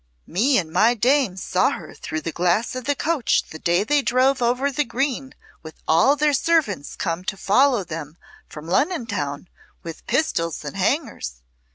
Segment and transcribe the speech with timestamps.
[0.25, 4.01] "Me and my dame saw her through the glass of the coach the day they
[4.01, 8.17] drove over the green with all their servants come to follow them
[8.49, 9.47] from Lunnon town
[9.83, 11.43] with pistols and hangers.